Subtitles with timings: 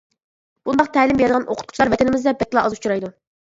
[0.69, 3.15] بۇنداق تەلىم بېرىدىغان ئوقۇتقۇچىلار ۋەتىنىمىزدە بەكلا ئاز ئۇچرايدۇ.